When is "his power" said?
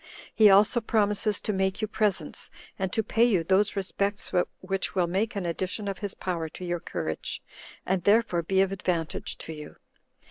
5.99-6.49